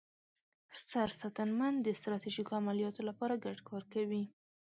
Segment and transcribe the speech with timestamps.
[0.91, 4.23] سرساتنمن د ستراتیژیکو عملیاتو لپاره ګډ کار کوي.